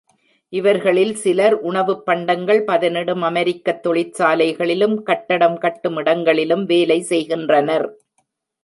இவர்களில் 0.53 1.15
சிலர் 1.15 1.55
உணவுப் 1.61 2.05
பண்டங்கள் 2.05 2.61
பதனிடும் 2.65 3.21
அமெரிக்கத் 3.21 3.83
தொழிற்சாலைகளிலும், 3.87 4.95
கட்டடம் 5.03 5.57
கட்டும் 5.57 5.97
இடங்களிலும் 5.97 6.65
வேலை 6.65 7.01
செய்கின்றனர். 7.01 7.87